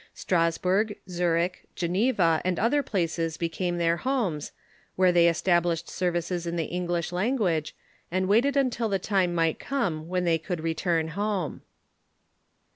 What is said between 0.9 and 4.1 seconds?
Zurich, Geneva, and other places became their